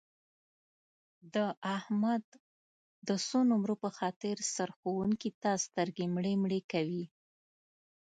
د 1.33 1.35
احمد 1.77 2.23
د 3.07 3.09
څو 3.27 3.39
نمرو 3.51 3.75
په 3.83 3.89
خاطر 3.97 4.35
سرښوونکي 4.55 5.31
ته 5.41 5.51
سترګې 5.65 6.05
مړې 6.15 6.33
مړې 6.43 6.61
کوي. 6.71 7.05